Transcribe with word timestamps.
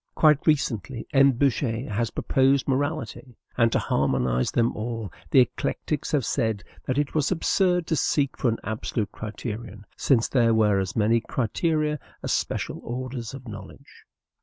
Quite 0.15 0.47
recently, 0.47 1.05
M. 1.13 1.33
Buchez 1.33 1.87
has 1.91 2.09
proposed 2.09 2.67
morality; 2.67 3.37
and, 3.55 3.71
to 3.71 3.77
harmonize 3.77 4.49
them 4.49 4.75
all, 4.75 5.13
the 5.29 5.41
eclectics 5.41 6.11
have 6.13 6.25
said 6.25 6.63
that 6.87 6.97
it 6.97 7.13
was 7.13 7.29
absurd 7.31 7.85
to 7.85 7.95
seek 7.95 8.35
for 8.35 8.49
an 8.49 8.57
absolute 8.63 9.11
criterion, 9.11 9.85
since 9.95 10.27
there 10.27 10.55
were 10.55 10.79
as 10.79 10.95
many 10.95 11.19
criteria 11.21 11.99
as 12.23 12.33
special 12.33 12.79
orders 12.83 13.35
of 13.35 13.47
knowledge. 13.47 14.05